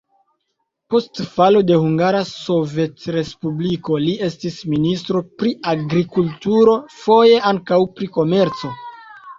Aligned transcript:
Post 0.93 1.19
falo 1.33 1.59
de 1.71 1.77
Hungara 1.83 2.21
Sovetrespubliko 2.29 4.01
li 4.07 4.17
estis 4.31 4.59
ministro 4.73 5.23
pri 5.43 5.53
agrikulturo, 5.77 6.77
foje 7.05 7.39
ankaŭ 7.55 7.83
pri 7.99 8.11
komerco. 8.21 8.77